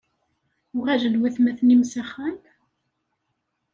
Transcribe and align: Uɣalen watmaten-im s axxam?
Uɣalen 0.77 1.19
watmaten-im 1.21 1.83
s 1.91 1.93
axxam? 2.01 2.37